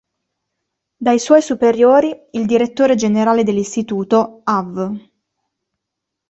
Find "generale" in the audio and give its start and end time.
2.95-3.43